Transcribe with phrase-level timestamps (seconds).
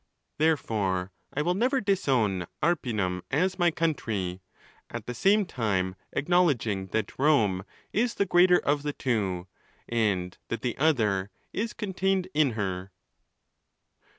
[0.39, 4.41] Therefore I will never disown Arpinum as my country,
[4.89, 9.45] at the same time acknowledging that Rome is the greater of the two,
[9.87, 12.91] and that the other is contained in her.